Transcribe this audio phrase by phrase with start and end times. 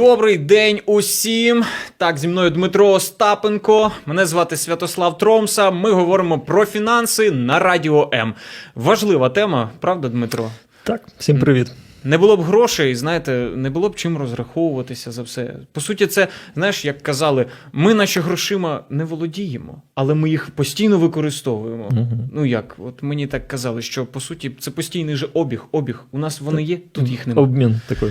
[0.00, 1.64] Добрий день усім.
[1.96, 3.92] Так, зі мною Дмитро Остапенко.
[4.06, 5.70] Мене звати Святослав Тромса.
[5.70, 8.34] Ми говоримо про фінанси на Радіо М.
[8.74, 10.50] Важлива тема, правда, Дмитро?
[10.84, 11.72] Так, всім привіт.
[12.04, 15.54] Не було б грошей, знаєте, не було б чим розраховуватися за все.
[15.72, 20.98] По суті, це знаєш, як казали, ми наче грошима не володіємо, але ми їх постійно
[20.98, 21.88] використовуємо.
[21.90, 22.30] Мгм.
[22.32, 25.64] Ну як, от мені так казали, що по суті це постійний же обіг.
[25.72, 26.04] Обіг.
[26.12, 27.46] У нас вони є, тут їх немає.
[27.46, 28.10] Обмін такий.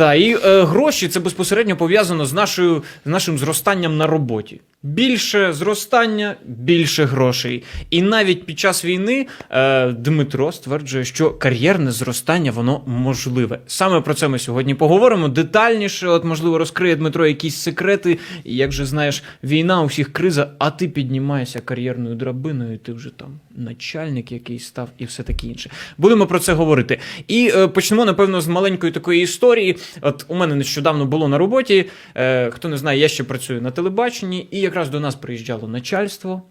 [0.00, 4.60] Та і е, гроші це безпосередньо пов'язано з нашою з нашим зростанням на роботі.
[4.82, 7.62] Більше зростання, більше грошей.
[7.90, 13.58] І навіть під час війни е, Дмитро стверджує, що кар'єрне зростання воно можливе.
[13.66, 16.08] Саме про це ми сьогодні поговоримо детальніше.
[16.08, 18.18] От, можливо, розкриє Дмитро якісь секрети.
[18.44, 23.10] І як же знаєш, війна у всіх криза, а ти піднімаєшся кар'єрною драбиною, ти вже
[23.10, 25.70] там начальник якийсь став і все таке інше.
[25.98, 26.98] Будемо про це говорити.
[27.28, 29.76] І е, почнемо, напевно, з маленької такої історії.
[30.00, 31.88] От у мене нещодавно було на роботі.
[32.14, 36.42] Е, хто не знає, я ще працюю на телебаченні, і якраз до нас приїжджало начальство,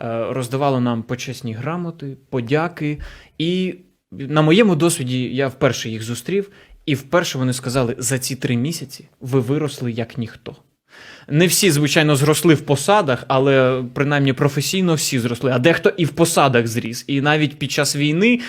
[0.00, 3.00] е, роздавало нам почесні грамоти, подяки.
[3.38, 3.74] І
[4.12, 6.50] на моєму досвіді я вперше їх зустрів,
[6.86, 10.56] і вперше вони сказали: за ці три місяці ви виросли як ніхто.
[11.28, 15.50] Не всі, звичайно, зросли в посадах, але принаймні професійно всі зросли.
[15.54, 17.04] А дехто і в посадах зріс.
[17.06, 18.40] І навіть під час війни,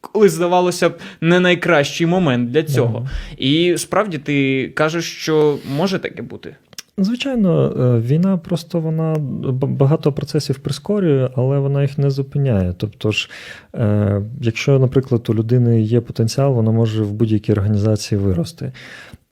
[0.00, 2.98] коли здавалося б, не найкращий момент для цього.
[2.98, 3.10] Ага.
[3.38, 6.56] І справді ти кажеш, що може таке бути.
[6.98, 9.16] Звичайно, е, війна просто вона
[9.52, 12.74] багато процесів прискорює, але вона їх не зупиняє.
[12.76, 13.30] Тобто ж,
[13.74, 18.72] е, якщо, наприклад, у людини є потенціал, вона може в будь-якій організації вирости.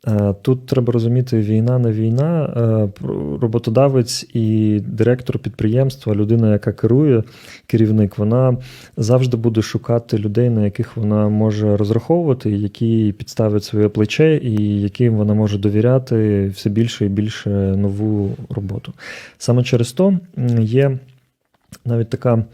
[0.08, 2.44] Е, Тут треба розуміти, війна не війна.
[2.56, 3.06] е,
[3.40, 7.22] Роботодавець і директор підприємства, людина, яка керує,
[7.66, 8.56] керівник, вона
[8.96, 15.16] завжди буде шукати людей, на яких вона може розраховувати, які підставлять своє плече, і яким
[15.16, 18.92] вона може довіряти все більше і більше нову роботу.
[19.38, 20.18] Саме через то
[20.60, 20.98] є
[21.84, 22.44] навіть така.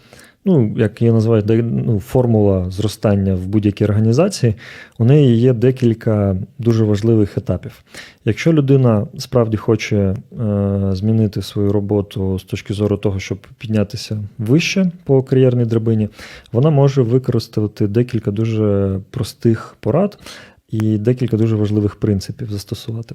[0.48, 4.54] Ну, як її називають, де- ну, формула зростання в будь-якій організації,
[4.98, 7.82] у неї є декілька дуже важливих етапів.
[8.24, 10.14] Якщо людина справді хоче е,
[10.92, 16.08] змінити свою роботу з точки зору того, щоб піднятися вище по кар'єрній драбині,
[16.52, 20.18] вона може використати декілька дуже простих порад.
[20.70, 23.14] І декілька дуже важливих принципів застосувати.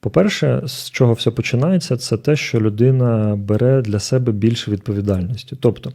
[0.00, 5.56] По-перше, з чого все починається, це те, що людина бере для себе більше відповідальності.
[5.60, 5.92] Тобто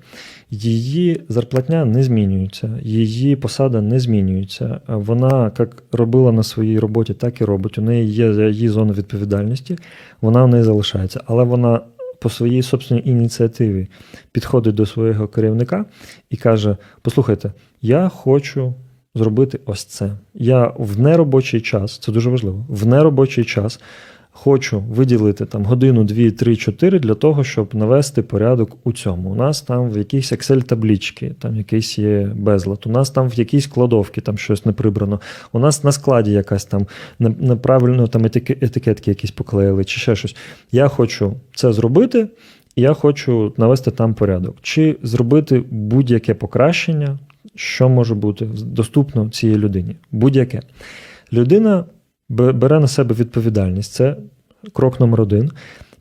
[0.51, 4.81] її зарплатня не змінюється, її посада не змінюється.
[4.87, 7.77] Вона як робила на своїй роботі, так і робить.
[7.77, 9.77] У неї є її зона відповідальності,
[10.21, 11.81] вона в неї залишається, але вона.
[12.21, 13.87] По своїй собственній ініціативі
[14.31, 15.85] підходить до свого керівника
[16.29, 18.73] і каже: Послухайте, я хочу
[19.19, 20.11] зробити ось це.
[20.33, 23.79] Я в неробочий час, це дуже важливо, в неробочий час
[24.31, 29.29] хочу виділити там годину, дві, три, чотири для того, щоб навести порядок у цьому.
[29.29, 33.67] У нас там в якійсь Excel-таблічці, там якийсь є безлад, у нас там в якійсь
[33.67, 36.87] кладовці там щось не прибрано, у нас на складі якась там
[37.19, 38.25] неправильно там
[38.61, 40.35] етикетки якісь поклеїли, чи ще щось.
[40.71, 42.27] Я хочу це зробити.
[42.75, 47.19] Я хочу навести там порядок, чи зробити будь-яке покращення,
[47.59, 49.95] що може бути доступно цій людині.
[50.11, 50.61] Будь-яке.
[51.33, 51.85] Людина
[52.29, 53.93] бере на себе відповідальність.
[53.93, 54.17] Це
[54.73, 55.51] крок номер один.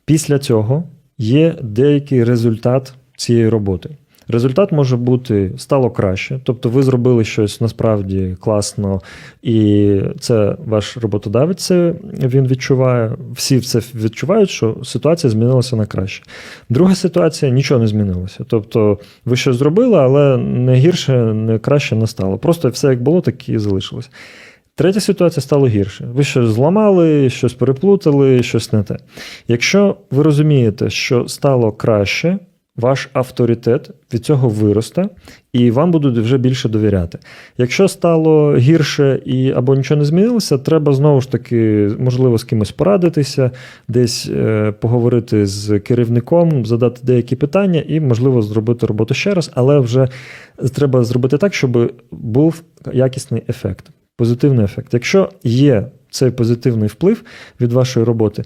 [0.05, 0.83] Після цього
[1.17, 3.97] є деякий результат цієї роботи.
[4.31, 9.01] Результат може бути стало краще, тобто ви зробили щось насправді класно,
[9.41, 13.11] і це ваш роботодавець він відчуває.
[13.31, 16.23] Всі це відчувають, що ситуація змінилася на краще.
[16.69, 18.45] Друга ситуація нічого не змінилося.
[18.47, 22.37] Тобто ви щось зробили, але не гірше, не краще не стало.
[22.37, 24.09] Просто все як було, так і залишилось.
[24.75, 26.07] Третя ситуація стало гірше.
[26.13, 28.97] Ви щось зламали, щось переплутали, щось не те.
[29.47, 32.39] Якщо ви розумієте, що стало краще,
[32.79, 35.09] ваш авторитет від цього виросте,
[35.53, 37.19] і вам будуть вже більше довіряти.
[37.57, 42.71] Якщо стало гірше і або нічого не змінилося, треба знову ж таки, можливо, з кимось
[42.71, 43.51] порадитися,
[43.87, 49.79] десь е, поговорити з керівником, задати деякі питання і, можливо, зробити роботу ще раз, але
[49.79, 50.07] вже
[50.73, 52.61] треба зробити так, щоб був
[52.93, 53.85] якісний ефект,
[54.17, 54.93] позитивний ефект.
[54.93, 57.23] Якщо є цей позитивний вплив
[57.61, 58.43] від вашої роботи,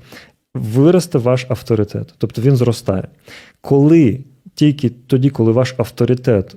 [0.53, 3.07] виросте ваш авторитет, тобто він зростає.
[3.61, 4.19] Коли
[4.55, 6.55] тільки тоді, коли ваш авторитет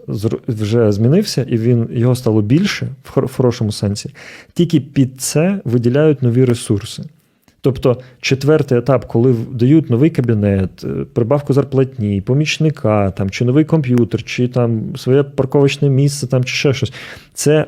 [0.48, 4.10] вже змінився і він його стало більше в хор- хорошому сенсі,
[4.54, 7.02] тільки під це виділяють нові ресурси.
[7.60, 14.22] Тобто, четвертий етап, коли дають новий кабінет, е, прибавку зарплатні, помічника, там, чи новий комп'ютер,
[14.22, 16.93] чи там своє парковочне місце, там, чи ще щось,
[17.34, 17.66] це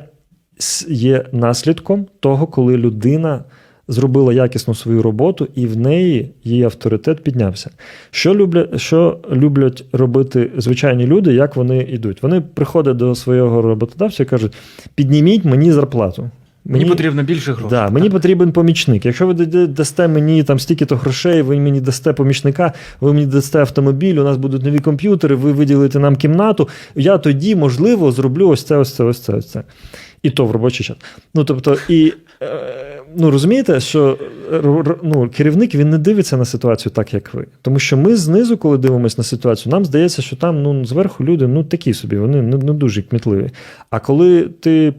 [0.87, 3.43] є наслідком того, коли людина
[3.89, 7.69] зробила якісно свою роботу, і в неї її авторитет піднявся.
[8.11, 12.23] Що люблять, що люблять робити звичайні люди, як вони йдуть?
[12.23, 14.53] Вони приходять до свого роботодавця і кажуть:
[14.95, 16.29] підніміть мені зарплату.
[16.65, 17.69] Мені потрібно більше грошей.
[17.69, 19.05] Да, мені потрібен помічник.
[19.05, 19.33] Якщо ви
[19.65, 24.37] дасте мені там стільки-то грошей, ви мені дасте помічника, ви мені дасте автомобіль, у нас
[24.37, 29.03] будуть нові комп'ютери, ви виділите нам кімнату, я тоді, можливо, зроблю ось це, ось це,
[29.03, 29.63] ось це, ось це.
[30.23, 30.97] І то в робочий час.
[31.35, 34.17] Ну, тобто, і е, ну, розумієте, що
[34.53, 34.61] е,
[35.03, 37.45] ну, керівник він не дивиться на ситуацію так, як ви.
[37.61, 41.47] Тому що ми знизу, коли дивимося на ситуацію, нам здається, що там ну, зверху люди
[41.47, 43.49] ну, такі собі, вони не, не дуже кмітливі.
[43.89, 44.93] А коли ти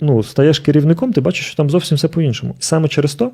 [0.00, 2.54] ну, стаєш керівником, ти бачиш, що там зовсім все по-іншому.
[2.58, 3.30] І саме через то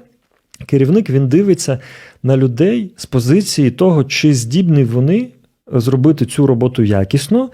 [0.67, 1.79] керівник він дивиться
[2.23, 5.29] на людей з позиції того, чи здібні вони
[5.73, 7.51] зробити цю роботу якісно.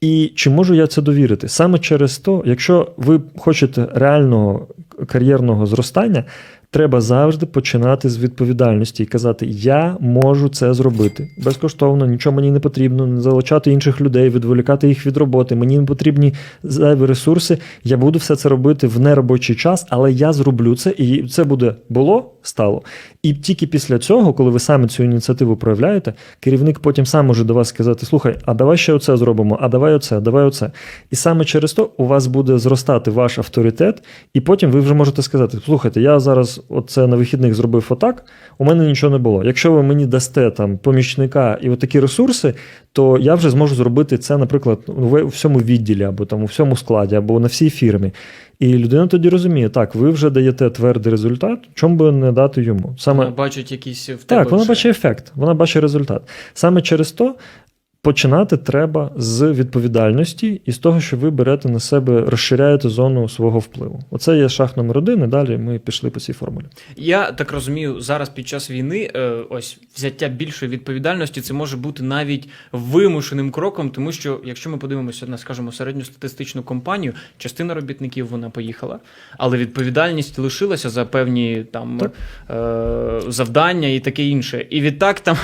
[0.00, 1.48] І чи можу я це довірити?
[1.48, 4.66] Саме через то, якщо ви хочете реального
[5.06, 6.24] кар'єрного зростання,
[6.70, 12.60] треба завжди починати з відповідальності і казати: Я можу це зробити безкоштовно, нічого мені не
[12.60, 15.54] потрібно, не залучати інших людей, відволікати їх від роботи.
[15.54, 17.58] Мені не потрібні зайві ресурси.
[17.84, 21.74] Я буду все це робити в неробочий час, але я зроблю це, і це буде
[21.88, 22.82] було, стало.
[23.22, 27.54] І тільки після цього, коли ви саме цю ініціативу проявляєте, керівник потім сам може до
[27.54, 30.70] вас сказати: слухай, а давай ще оце зробимо, а давай оце, давай оце.
[31.10, 34.02] І саме через то у вас буде зростати ваш авторитет,
[34.34, 38.24] і потім ви вже можете сказати: слухайте, я зараз оце на вихідних зробив отак,
[38.58, 39.44] у мене нічого не було.
[39.44, 42.54] Якщо ви мені дасте там помічника і отакі ресурси,
[42.98, 47.14] то я вже зможу зробити це, наприклад, у всьому відділі, або там у всьому складі,
[47.14, 48.12] або на всій фірмі.
[48.58, 52.94] І людина тоді розуміє, так, ви вже даєте твердий результат, чому би не дати йому?
[52.98, 54.42] Саме Вона бачить якісь в тебе.
[54.42, 54.68] так, вона вже.
[54.68, 56.22] бачить ефект, вона бачить результат.
[56.54, 57.34] Саме через то
[58.08, 63.58] починати треба з відповідальності і з того, що ви берете на себе, розширяєте зону свого
[63.58, 64.00] впливу.
[64.10, 66.64] Оце є шаг номер один, і далі ми пішли по цій формулі.
[66.96, 72.02] Я так розумію, зараз під час війни е, ось взяття більшої відповідальності це може бути
[72.02, 78.50] навіть вимушеним кроком, тому що якщо ми подивимося на, скажімо, середньостатистичну компанію, частина робітників вона
[78.50, 78.98] поїхала,
[79.38, 82.12] але відповідальність лишилася за певні там Так.
[83.26, 84.66] е, завдання і таке інше.
[84.70, 85.36] І відтак там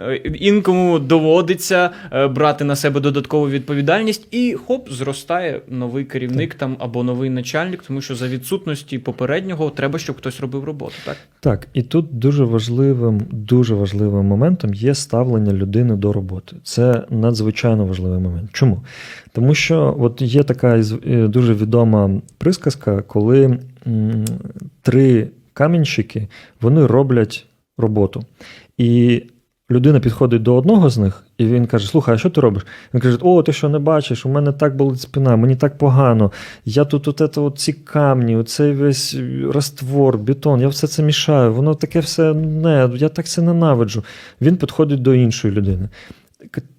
[0.00, 1.90] е, інкому доводиться
[2.30, 8.00] брати на себе додаткову відповідальність, і хоп, зростає новий керівник там або новий начальник, тому
[8.00, 10.94] що за відсутності попереднього треба, щоб хтось робив роботу.
[11.04, 16.56] Так Так, і тут дуже важливим, дуже важливим моментом є ставлення людини до роботи.
[16.62, 18.50] Це надзвичайно важливий момент.
[18.52, 18.82] Чому?
[19.32, 23.58] Тому що от є така е, дуже відома присказка, коли
[24.82, 26.28] три камінщики
[26.60, 27.46] вони роблять
[27.78, 28.24] роботу.
[28.78, 29.22] І
[29.70, 32.66] людина підходить до одного з них, і він каже: Слухай, а що ти робиш?
[32.94, 34.26] Він каже: О, ти що не бачиш?
[34.26, 36.32] У мене так болить спина, мені так погано.
[36.64, 39.16] Я тут от, это, от ці камні, оцей весь
[39.52, 41.52] раствор, бетон, я все це мішаю.
[41.52, 44.04] Воно таке все не, я так це ненавиджу.
[44.40, 45.88] Він підходить до іншої людини.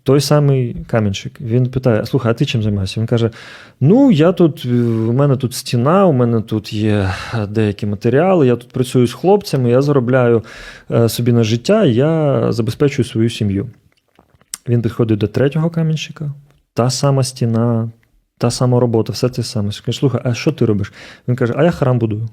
[0.04, 1.42] Той самий камінчик.
[1.42, 3.00] Він питає: слухай, а ти чим займаєшся?
[3.00, 3.30] Він каже:
[3.80, 7.10] Ну, я тут, у мене тут стіна, у мене тут є
[7.50, 10.44] деякі матеріали, я тут працюю з хлопцями, я заробляю
[10.92, 13.68] е, собі на життя, я забезпечую свою сім'ю.
[14.70, 16.32] Він підходить до третього камінчика,
[16.74, 17.90] та сама стіна,
[18.38, 19.70] та сама робота, все те саме.
[19.70, 20.94] Він каже, слухай, а що ти робиш?
[21.28, 22.30] Він каже, а я храм будую.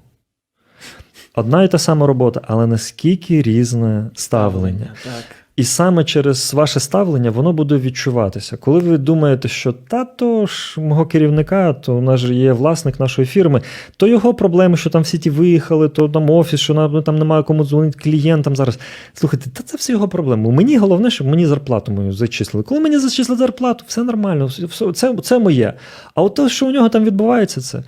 [1.34, 4.94] Одна і та сама робота, але наскільки різне ставлення.
[5.04, 5.24] Так.
[5.56, 8.56] І саме через ваше ставлення воно буде відчуватися.
[8.56, 13.00] Коли ви думаєте, що та то ж мого керівника, то у нас же є власник
[13.00, 13.62] нашої фірми,
[13.96, 17.42] то його проблеми, що там всі ті виїхали, то там офіс, що нам там немає
[17.42, 18.78] кому дзвонити клієнтам зараз.
[19.14, 20.50] Слухайте, та це все його проблеми.
[20.50, 22.64] Мені головне, щоб мені зарплату мою зачислили.
[22.64, 25.72] Коли мені зачислили зарплату, все нормально, все, це, це моє.
[26.14, 27.82] А от те, що у нього там відбувається, це.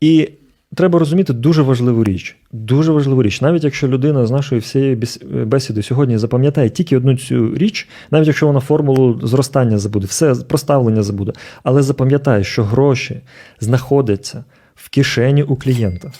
[0.00, 0.28] І
[0.74, 2.36] треба розуміти дуже важливу річ.
[2.52, 3.40] Дуже важливу річ.
[3.40, 4.98] Навіть якщо людина з нашої всієї
[5.46, 11.02] бесіди сьогодні запам'ятає тільки одну цю річ, навіть якщо вона формулу зростання забуде, все проставлення
[11.02, 13.20] забуде, але запам'ятає, що гроші
[13.60, 16.12] знаходяться в кишені у клієнта.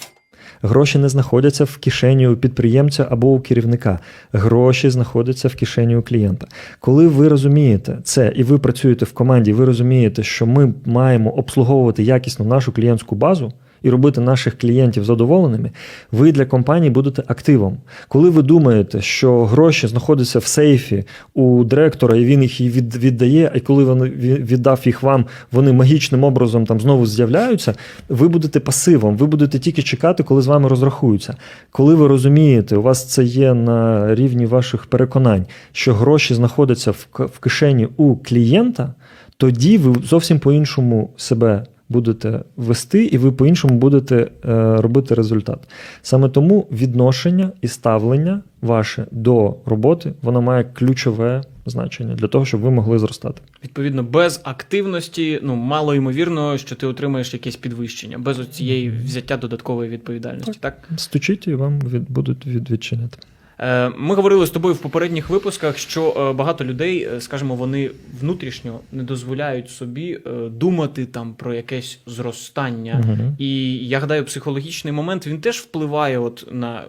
[0.62, 3.98] Гроші не знаходяться в кишені у підприємця або у керівника.
[4.32, 6.46] Гроші знаходяться в кишені у клієнта.
[6.80, 12.02] Коли ви розумієте це і ви працюєте в команді, ви розумієте, що ми маємо обслуговувати
[12.02, 13.52] якісно нашу клієнтську базу.
[13.84, 15.70] І робити наших клієнтів задоволеними,
[16.12, 17.76] ви для компанії будете активом.
[18.08, 23.60] Коли ви думаєте, що гроші знаходяться в сейфі у директора, і він їх віддає, а
[23.60, 24.02] коли він
[24.44, 27.74] віддав їх вам, вони магічним образом там знову з'являються,
[28.08, 31.36] ви будете пасивом, ви будете тільки чекати, коли з вами розрахуються.
[31.70, 37.38] Коли ви розумієте, у вас це є на рівні ваших переконань, що гроші знаходяться в
[37.40, 38.94] кишені у клієнта,
[39.36, 41.64] тоді ви зовсім по-іншому себе
[41.94, 44.30] будете вести, і ви по-іншому будете е,
[44.76, 45.58] робити результат.
[46.02, 52.60] Саме тому відношення і ставлення ваше до роботи воно має ключове значення для того, щоб
[52.60, 53.42] ви могли зростати.
[53.64, 59.90] Відповідно, без активності, ну мало ймовірно, що ти отримаєш якесь підвищення, без цієї взяття додаткової
[59.90, 60.58] відповідальності.
[60.60, 63.18] Так, Стучіть і вам від, будуть від, відчиняти.
[63.58, 67.90] Е, Ми говорили з тобою в попередніх випусках, що е, багато людей, е, скажімо, вони
[68.20, 70.18] внутрішньо не дозволяють собі
[70.50, 73.04] думати там про якесь зростання.
[73.04, 73.36] Угу.
[73.38, 76.84] І я гадаю, психологічний момент він теж впливає от на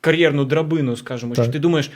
[0.00, 1.90] кар'єрну драбину, скажімо, що ти думаєш.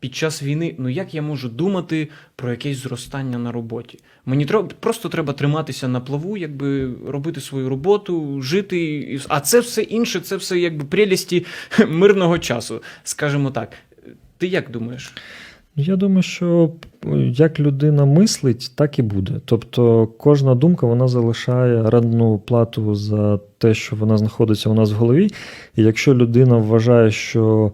[0.00, 3.98] Під час війни, ну як я можу думати про якесь зростання на роботі?
[4.26, 9.20] Мені треба просто треба триматися на плаву, якби робити свою роботу, жити.
[9.28, 11.46] А це все інше, це все якби прелісті
[11.88, 13.72] мирного часу, скажімо так.
[14.38, 15.12] Ти як думаєш?
[15.76, 16.70] Я думаю, що
[17.06, 19.32] е, як людина мислить, так і буде.
[19.44, 24.94] Тобто кожна думка вона залишає рентну плату за те, що вона знаходиться у нас в
[24.94, 25.28] голові.
[25.76, 27.72] І якщо людина вважає, що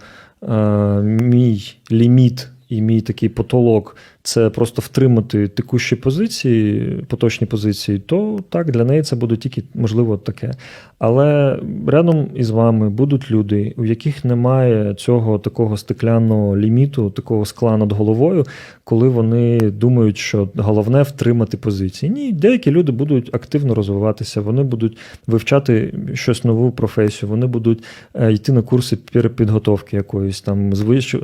[1.02, 8.71] мій ліміт і мій такий потолок це просто втримати текущі позиції, поточні позиції, то так,
[8.71, 10.52] для неї це буде тільки можливо таке.
[10.99, 17.76] Але рядом із вами будуть люди, у яких немає цього такого стеклянного ліміту, такого скла
[17.76, 18.45] над головою,
[18.85, 22.12] коли вони думають, що головне втримати позиції.
[22.12, 28.33] Ні, деякі люди будуть активно розвиватися, вони будуть вивчати щось нову професію, вони будуть е,
[28.33, 30.73] йти на курси перепідготовки якоїсь там,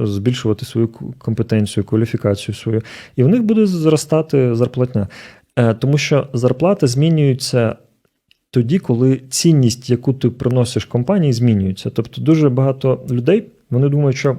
[0.02, 2.82] збільшувати свою компетенцію, кваліфікацію свою,
[3.16, 5.08] і в них буде зростати зарплатня.
[5.56, 7.76] Е, Тому що зарплата змінюється
[8.50, 11.90] тоді, коли цінність, яку ти приносиш компанії, змінюється.
[11.90, 14.36] Тобто дуже багато людей вони думають, що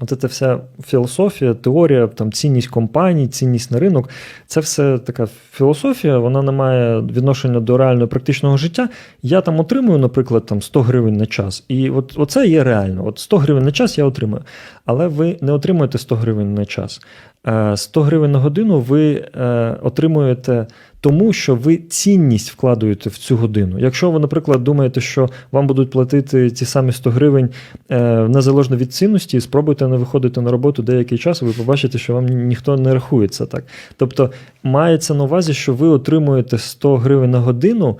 [0.00, 4.08] от ця вся філософія, теорія, там цінність компаній, цінність на ринок
[4.46, 8.88] це все така філософія, вона не має відношення до реального практичного життя.
[9.22, 11.64] Я там отримую, наприклад, там 100 гривень на час.
[11.68, 13.06] І от оце є реально.
[13.06, 14.42] От 100 гривень на час я отримую.
[14.84, 17.00] Але ви не отримуєте 100 гривень на час.
[17.46, 20.66] Е, 100 гривень на годину ви е, отримуєте
[21.00, 23.78] тому, що ви цінність вкладуєте в цю годину.
[23.78, 27.48] Якщо ви, наприклад, думаєте, що вам будуть платити ті самі 100 гривень
[27.90, 32.14] е, незалежно від цінності, спробуйте не виходити на роботу деякий час, і ви побачите, що
[32.14, 33.64] вам ніхто не рахується так.
[33.96, 34.30] Тобто
[34.62, 37.98] мається на увазі, що ви отримуєте 100 гривень на годину.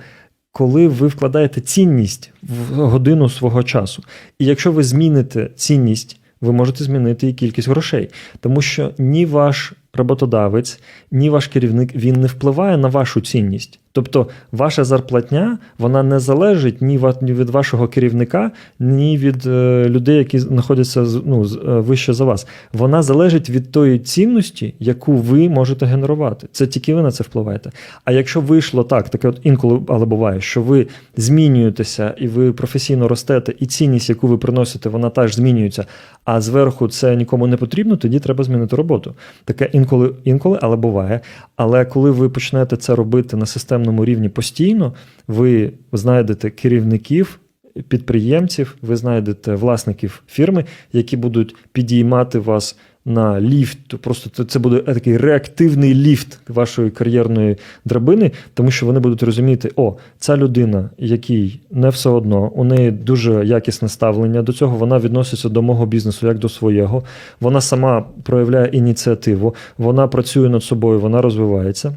[0.53, 4.03] Коли ви вкладаєте цінність в годину свого часу.
[4.39, 8.09] І якщо ви зміните цінність, ви можете змінити і кількість грошей.
[8.39, 10.79] Тому що ні ваш роботодавець,
[11.11, 13.79] ні ваш керівник він не впливає на вашу цінність.
[13.91, 20.39] Тобто, ваша зарплатня вона не залежить ні від вашого керівника, ні від е, людей, які
[20.39, 22.47] знаходяться ну, е, вище за вас.
[22.73, 26.47] Вона залежить від тої цінності, яку ви можете генерувати.
[26.51, 27.71] Це тільки ви на це впливаєте.
[28.05, 33.07] А якщо вийшло так, таке от інколи, але буває, що ви змінюєтеся і ви професійно
[33.07, 35.85] ростете, і цінність, яку ви приносите, вона теж змінюється.
[36.25, 39.15] А зверху це нікому не потрібно, тоді треба змінити роботу.
[39.45, 41.19] Таке інколи, інколи, але буває.
[41.55, 43.45] Але коли ви почнете це робити на
[43.81, 44.93] системному рівні постійно,
[45.27, 47.39] ви знайдете керівників.
[47.87, 53.97] Підприємців, ви знайдете власників фірми, які будуть підіймати вас на ліфт.
[54.01, 59.97] Просто це- буде такий реактивний ліфт вашої кар'єрної драбини, тому що вони будуть розуміти, о,
[60.19, 65.49] ця людина, якій не все одно, у неї дуже якісне ставлення до цього, вона відноситься
[65.49, 67.03] до мого бізнесу як до свого.
[67.39, 71.95] Вона сама проявляє ініціативу, вона працює над собою, вона розвивається.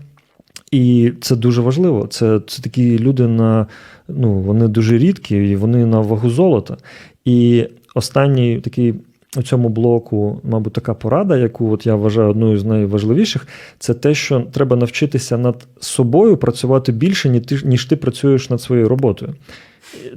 [0.74, 2.06] І це дуже важливо.
[2.06, 3.66] Це, це такі люди на
[4.08, 6.76] ну, вони дуже рідкі, і вони на вагу золота.
[7.24, 8.94] І останній такий
[9.36, 13.46] у цьому блоку, мабуть, така порада, яку от я вважаю одною з найважливіших,
[13.78, 18.60] це те, що треба навчитися над собою працювати більше, ніж ти, ніж ти працюєш над
[18.60, 19.34] своєю роботою.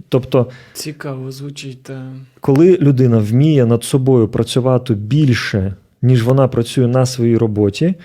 [0.10, 1.84] Тобто, Цікаво звучить.
[1.84, 2.14] Та...
[2.40, 7.96] коли людина вміє над собою працювати більше, ніж вона працює на своїй роботі,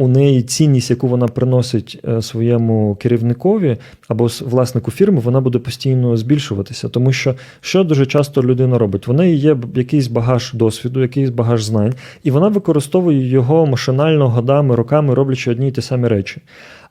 [0.00, 3.76] у неї цінність, яку вона приносить е, своєму керівникові
[4.08, 6.88] або власнику фірми, вона буде постійно збільшуватися.
[6.88, 9.06] Тому що що дуже часто людина робить?
[9.08, 14.74] В неї є якийсь багаж досвіду, якийсь багаж знань, і вона використовує його машинально годами,
[14.74, 16.40] роками, роблячи одні й ті самі речі.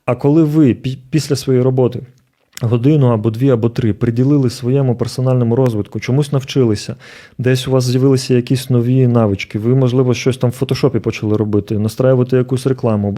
[0.04, 0.74] А коли ви
[1.10, 2.00] після своєї роботи
[2.60, 6.96] годину або дві, або три приділили своєму персональному розвитку, чомусь навчилися,
[7.38, 11.78] десь у вас з'явилися якісь нові навички, ви, можливо, щось там в фотошопі почали робити,
[11.78, 13.12] настраювати якусь рекламу,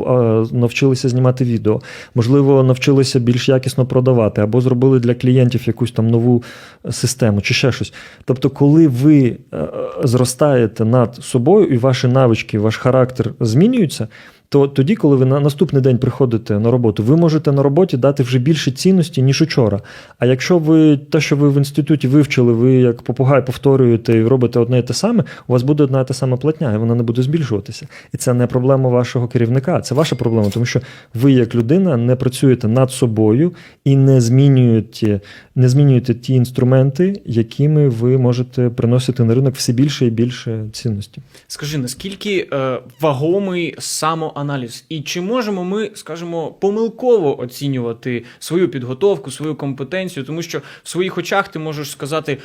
[0.53, 1.81] навчилися знімати відео,
[2.15, 6.43] можливо, навчилися більш якісно продавати, або зробили для клієнтів якусь там нову
[6.91, 7.93] систему чи ще щось.
[8.25, 9.69] Тобто, коли ви е,
[10.05, 14.09] зростаєте над собою і ваші навички, ваш характер змінюються,
[14.53, 18.23] то тоді, коли ви на наступний день приходите на роботу, ви можете на роботі дати
[18.23, 19.81] вже більше цінності, ніж учора.
[20.19, 24.59] А якщо ви те, що ви в інституті вивчили, ви як попугай повторюєте і робите
[24.59, 27.03] одне і те саме, у вас буде одна і та сама платня, і вона не
[27.03, 27.87] буде збільшуватися.
[28.15, 30.81] І це не проблема вашого керівника, це ваша проблема, тому що
[31.15, 33.53] ви, як людина, не працюєте над собою
[33.85, 35.21] і не змінюєте,
[35.55, 41.23] не змінюєте ті інструменти, якими ви можете приносити на ринок все більше і більше цінності.
[41.49, 44.42] Скажи, наскільки е, вагомий самоаналіз,
[44.89, 51.19] і чи можемо ми, скажімо, помилково оцінювати свою підготовку, свою компетенцію, тому що в своїх
[51.19, 52.39] очах ти можеш сказати.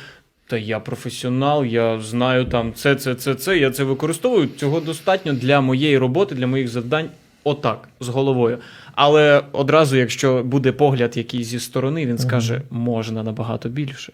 [0.46, 3.58] Та я професіонал, я знаю там це, це, це, це.
[3.58, 4.48] Я це використовую.
[4.56, 7.10] Цього достатньо для моєї роботи, для моїх завдань.
[7.44, 8.58] Отак, з головою.
[8.94, 14.12] Але одразу, якщо буде погляд якийсь зі сторони, він скаже, можна набагато більше.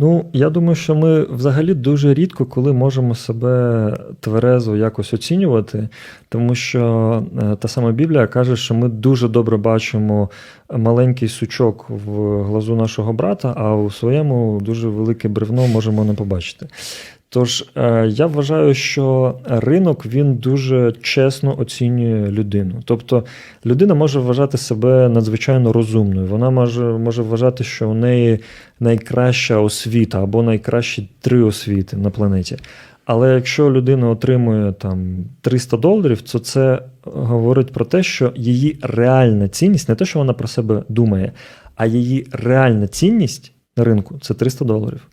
[0.00, 5.88] Ну, я думаю, що ми взагалі дуже рідко коли можемо себе тверезо якось оцінювати,
[6.28, 10.30] тому що е, та сама Біблія каже, що ми дуже добре бачимо
[10.70, 16.66] маленький сучок в глазу нашого брата, а у своєму дуже велике бревно можемо не побачити.
[17.30, 22.74] Тож е, я вважаю, що ринок він дуже чесно оцінює людину.
[22.84, 23.24] Тобто
[23.66, 26.26] людина може вважати себе надзвичайно розумною.
[26.26, 28.38] Вона може, може вважати, що у неї
[28.80, 32.56] найкраща освіта або найкращі три освіти на планеті.
[33.04, 39.48] Але якщо людина отримує там 300 доларів, то це говорить про те, що її реальна
[39.48, 41.32] цінність, не те, що вона про себе думає,
[41.76, 45.08] а її реальна цінність на ринку це 300 доларів.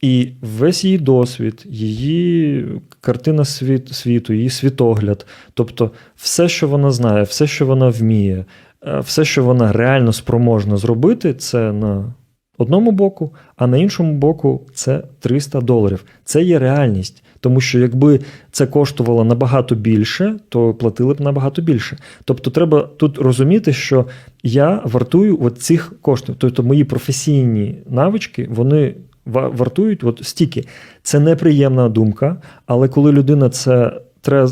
[0.00, 2.66] І весь її досвід, її
[3.00, 8.44] картина світ, світу, її світогляд, тобто все, що вона знає, все, що вона вміє,
[8.86, 12.14] е, все, що вона реально спроможна зробити, це на
[12.58, 16.04] одному боку, а на іншому боку це 300 доларів.
[16.24, 17.22] Це є реальність.
[17.40, 18.20] Тому що якби
[18.50, 21.98] це коштувало набагато більше, то платили б набагато більше.
[22.24, 24.06] Тобто, треба тут розуміти, що
[24.42, 26.34] я вартую от цих коштів.
[26.38, 28.94] Тобто, мої професійні навички, вони
[29.26, 30.64] вартують от стільки.
[31.02, 33.92] Це неприємна думка, але коли людина це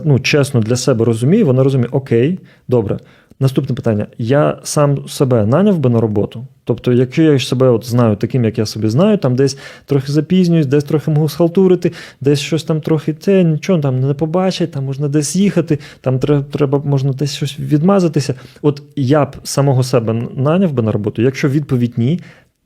[0.05, 2.99] ну, чесно для себе розуміє, вона розуміє, окей, добре.
[3.41, 6.47] Наступне питання: я сам себе наняв би на роботу.
[6.65, 10.67] Тобто, якщо я себе от знаю таким, як я собі знаю, там десь трохи запізнююсь,
[10.67, 15.09] десь трохи можу схалтурити, десь щось там трохи те, нічого там не побачить, там можна
[15.09, 18.35] десь їхати, там треба можна десь щось відмазатися.
[18.63, 22.21] От я б самого себе наняв би на роботу, якщо відповідь ні.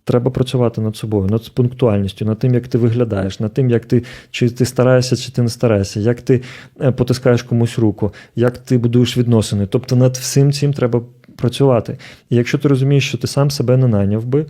[0.04, 4.02] Треба працювати над собою, над пунктуальністю, над тим, як ти виглядаєш, над тим, як ти
[4.30, 6.42] чи ти стараєшся, чи ти не стараєшся, як ти
[6.80, 9.66] е, потискаєш комусь руку, як ти будуєш відносини.
[9.66, 11.02] Тобто над всім цим треба
[11.36, 11.98] працювати.
[12.30, 14.46] І якщо ти розумієш, що ти сам себе не найняв би,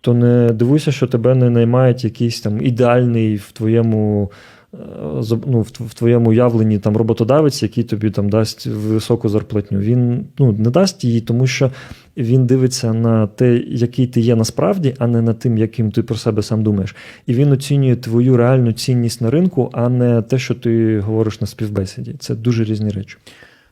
[0.00, 4.30] то не дивуйся, що тебе не наймають якийсь там ідеальний в твоєму.
[5.32, 9.78] Е, ну, в твоєму уявленні там роботодавець, який тобі там дасть високу зарплатню.
[9.78, 11.70] Він ну, не дасть її, тому що
[12.16, 16.16] він дивиться на те, який ти є насправді, а не на тим, яким ти про
[16.16, 16.96] себе сам думаєш.
[17.26, 21.46] І він оцінює твою реальну цінність на ринку, а не те, що ти говориш на
[21.46, 22.14] співбесіді.
[22.18, 23.16] Це дуже різні речі.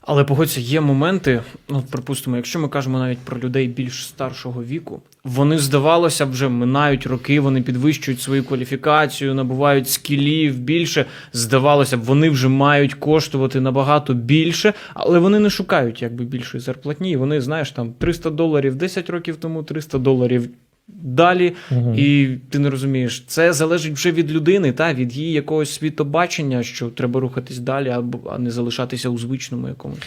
[0.04, 5.02] Але погодься, є моменти, ну припустимо, якщо ми кажемо навіть про людей більш старшого віку,
[5.24, 11.06] вони здавалося вже минають роки, вони підвищують свою кваліфікацію, набувають скілів більше.
[11.32, 17.16] Здавалося б, вони вже мають коштувати набагато більше, але вони не шукають якби більшої зарплатні.
[17.16, 20.48] Вони знаєш там 300 доларів 10 років тому, 300 доларів
[20.92, 21.94] далі, угу.
[21.96, 26.88] і ти не розумієш, це залежить вже від людини, та від її якогось світобачення, що
[26.88, 29.98] треба рухатись далі, або а не залишатися у звичному якомусь.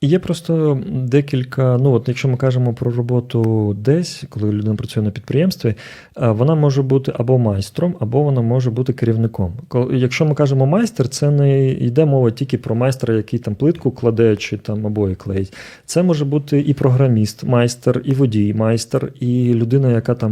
[0.00, 1.78] Є просто декілька.
[1.80, 5.74] Ну, от якщо ми кажемо про роботу десь, коли людина працює на підприємстві,
[6.16, 9.52] вона може бути або майстром, або вона може бути керівником.
[9.92, 14.36] Якщо ми кажемо майстер, це не йде мова тільки про майстра, який там плитку кладе
[14.36, 15.54] чи там обої клеїть.
[15.84, 20.25] Це може бути і програміст, майстер, і водій, майстер, і людина, яка там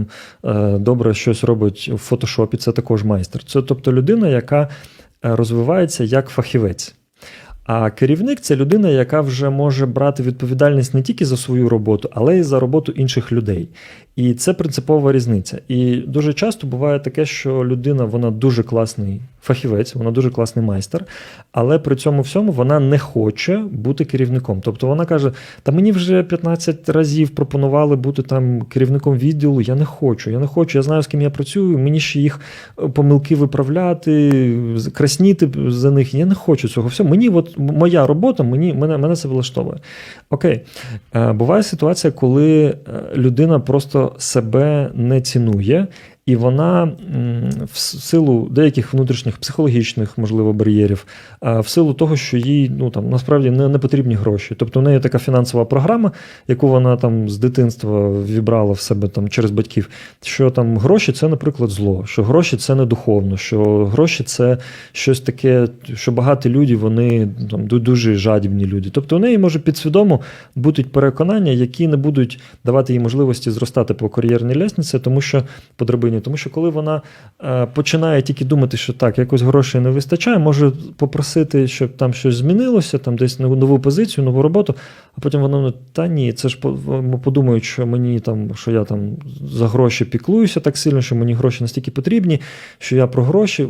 [0.45, 3.45] е, добре щось робить в фотошопі, це також майстер.
[3.45, 4.69] Це тобто людина, яка е,
[5.37, 6.95] розвивається як фахівець.
[7.65, 12.39] А керівник це людина, яка вже може брати відповідальність не тільки за свою роботу, але
[12.39, 13.69] й за роботу інших людей.
[14.17, 15.59] І це принципова різниця.
[15.69, 21.05] І дуже часто буває таке, що людина вона дуже класний фахівець, вона дуже класний майстер,
[21.53, 24.61] але при цьому всьому вона не хоче бути керівником.
[24.65, 29.61] Тобто вона каже: Та мені вже 15 разів пропонували бути там керівником відділу.
[29.61, 32.41] Я не хочу, я не хочу, я знаю, з ким я працюю, мені ще їх
[32.83, 34.33] е, помилки виправляти,
[34.93, 36.15] красніти за них.
[36.15, 36.89] Я не хочу цього.
[36.89, 39.77] Все, мені от моя робота, мені, мене, мене це влаштовує.
[40.31, 40.61] Окей,
[41.15, 42.77] е, буває ситуація, коли е,
[43.17, 45.87] людина просто себе не цінує,
[46.27, 46.93] і вона
[47.73, 51.07] в силу деяких внутрішніх психологічних, можливо, бар'єрів,
[51.43, 54.55] в силу того, що їй ну там насправді не, не потрібні гроші.
[54.59, 56.13] Тобто в неї така фінансова програма,
[56.49, 59.89] яку вона там з дитинства вібрала в себе там через батьків,
[60.23, 64.59] що там гроші це, наприклад, зло, що гроші це не духовно, що гроші це
[64.93, 68.91] щось таке, що багаті люди, вони там дуже жадібні люди.
[68.93, 70.21] Тобто у неї може підсвідомо
[70.55, 75.43] бути переконання, які не будуть давати їй можливості зростати по кар'єрній лестниці, тому що
[75.77, 75.85] по
[76.15, 77.03] драбині, тому що коли вона
[77.43, 82.37] е, починає тільки думати, що так, якось грошей не вистачає, може попросити, щоб там щось
[82.37, 84.75] змінилося, там десь нову, позицію, нову роботу,
[85.17, 88.85] а потім вона ну, та ні, це ж по- подумають, що мені там, що я
[88.85, 92.41] там за гроші піклуюся так сильно, що мені гроші настільки потрібні,
[92.79, 93.69] що я про гроші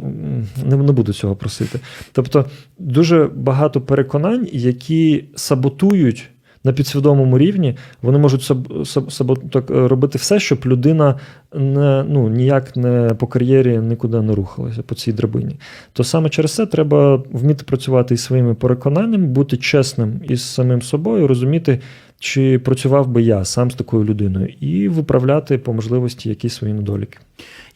[0.64, 1.80] не, не буду цього просити.
[2.12, 2.44] Тобто
[2.78, 6.30] дуже багато переконань, які саботують.
[6.64, 11.18] На підсвідомому рівні вони можуть саб, саб, саб, так, е, робити все, щоб людина
[11.54, 15.56] не, ну, ніяк не по кар'єрі нікуди не рухалася по цій драбині.
[15.92, 21.26] То саме через це треба вміти працювати із своїми переконаннями, бути чесним із самим собою,
[21.28, 21.80] розуміти,
[22.24, 27.18] чи працював би я сам з такою людиною, і виправляти по можливості якісь свої недоліки.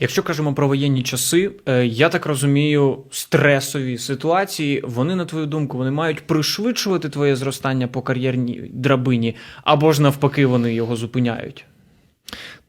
[0.00, 5.78] Якщо кажемо про воєнні часи, е, я так розумію, стресові ситуації, вони, на твою думку,
[5.78, 11.64] вони мають пришвидшувати твоє зростання по кар'єрній драбині, або ж навпаки, вони його зупиняють.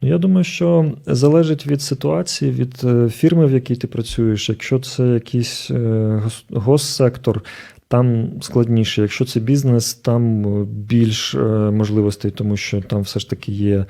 [0.02, 4.50] Ну, я думаю, що залежить від ситуації, від е, фірми, в якій ти працюєш.
[4.50, 7.44] Якщо це якийсь е, госсектор,
[7.90, 9.02] там складніше.
[9.02, 11.40] Якщо це бізнес, там е, більш е,
[11.72, 13.86] можливостей, тому що там все ж таки є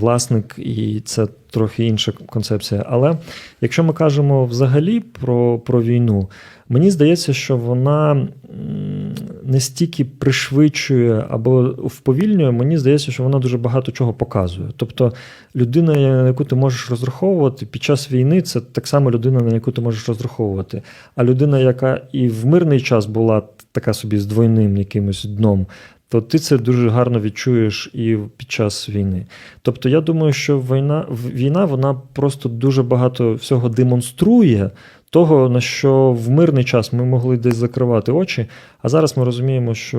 [0.00, 2.84] власник, і це трохи інша концепція.
[2.88, 3.16] Але
[3.60, 6.30] якщо ми кажемо взагалі про, про війну,
[6.68, 8.28] мені здається, що вона
[9.44, 14.68] не стільки пришвидшує або вповільнює, мені здається, що вона дуже багато чого показує.
[14.76, 15.12] Тобто
[15.56, 19.72] людина, на яку ти можеш розраховувати під час війни, це так само людина, на яку
[19.72, 20.82] ти можеш розраховувати.
[21.16, 23.42] А людина, яка і в мирний час була
[23.72, 25.66] така собі з двойним якимось дном.
[26.10, 29.26] То ти це дуже гарно відчуєш і під час війни.
[29.62, 34.70] Тобто, я думаю, що війна, війна вона просто дуже багато всього демонструє,
[35.10, 38.46] того, на що в мирний час ми могли десь закривати очі,
[38.82, 39.98] а зараз ми розуміємо, що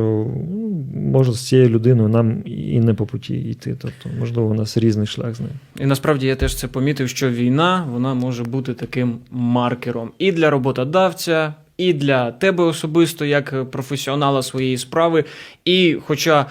[0.51, 3.75] ну, може з цією людиною нам і не по путі йти.
[3.81, 5.51] Тобто, можливо, у нас різний шлях з нею.
[5.79, 10.49] І насправді я теж це помітив, що війна вона може бути таким маркером і для
[10.49, 15.25] роботодавця, і для тебе особисто, як професіонала своєї справи.
[15.65, 16.45] І, хоча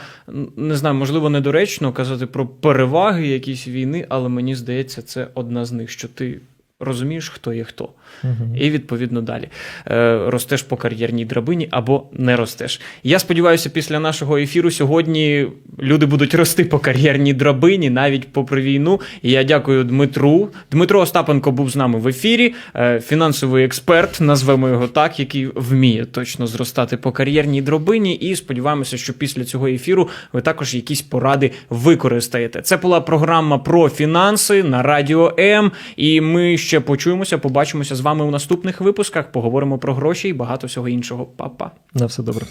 [0.56, 5.72] не знаю, можливо, недоречно казати про переваги якісь війни, але мені здається, це одна з
[5.72, 6.40] них, що ти
[6.80, 7.88] розумієш, хто є хто.
[8.24, 8.56] Угу.
[8.56, 9.48] І відповідно далі
[9.86, 12.80] е, ростеш по кар'єрній драбині або не ростеш.
[13.02, 15.46] Я сподіваюся, після нашого ефіру сьогодні
[15.78, 19.00] люди будуть рости по кар'єрній драбині, навіть попри війну.
[19.22, 20.48] І я дякую Дмитру.
[20.70, 22.54] Дмитро Остапенко був з нами в ефірі.
[22.76, 28.14] Е, фінансовий експерт, назвемо його так, який вміє точно зростати по кар'єрній драбині.
[28.14, 32.62] І сподіваємося, що після цього ефіру ви також якісь поради використаєте.
[32.62, 35.72] Це була програма про фінанси на радіо М.
[35.96, 39.32] І ми ще почуємося, побачимося з вами у наступних випусках.
[39.32, 41.26] Поговоримо про гроші і багато всього іншого.
[41.26, 41.70] Па-па.
[41.94, 42.46] На все добре.